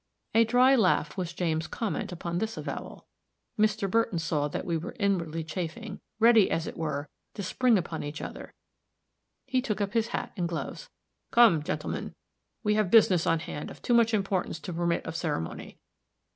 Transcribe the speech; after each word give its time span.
A 0.33 0.45
dry 0.45 0.75
laugh 0.75 1.15
was 1.15 1.31
James' 1.31 1.67
comment 1.67 2.11
upon 2.11 2.39
this 2.39 2.57
avowal. 2.57 3.05
Mr. 3.59 3.87
Burton 3.87 4.17
saw 4.17 4.47
that 4.47 4.65
we 4.65 4.75
were 4.75 4.95
inwardly 4.97 5.43
chafing, 5.43 5.99
ready, 6.17 6.49
as 6.49 6.65
it 6.65 6.75
were, 6.75 7.07
to 7.35 7.43
spring 7.43 7.77
upon 7.77 8.01
each 8.03 8.19
other; 8.19 8.55
he 9.45 9.61
took 9.61 9.79
up 9.79 9.93
his 9.93 10.07
hat 10.07 10.31
and 10.35 10.49
gloves. 10.49 10.89
"Come, 11.29 11.61
gentlemen, 11.61 12.15
we 12.63 12.73
have 12.73 12.89
business 12.89 13.27
on 13.27 13.41
hand 13.41 13.69
of 13.69 13.79
too 13.83 13.93
much 13.93 14.11
importance 14.11 14.59
to 14.61 14.73
permit 14.73 15.05
of 15.05 15.15
ceremony. 15.15 15.77